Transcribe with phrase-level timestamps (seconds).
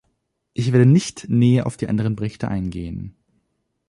[0.53, 3.15] Ich werde nicht näher auf die anderen Berichte eingehen.